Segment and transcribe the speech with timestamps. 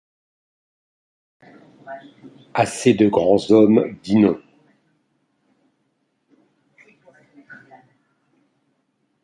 [2.55, 3.95] Assez de grands hommes!
[4.01, 4.41] Dînons.